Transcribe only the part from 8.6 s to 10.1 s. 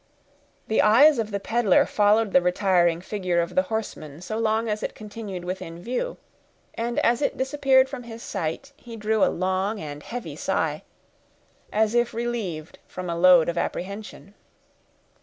he drew a long and